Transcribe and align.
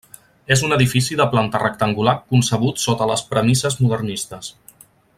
És 0.53 0.61
un 0.67 0.71
edifici 0.77 1.17
de 1.19 1.27
planta 1.33 1.61
rectangular 1.65 2.15
concebut 2.33 2.83
sota 2.87 3.11
les 3.13 3.25
premisses 3.35 3.79
modernistes. 3.85 4.53